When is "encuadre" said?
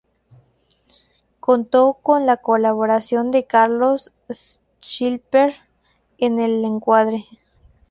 6.65-7.27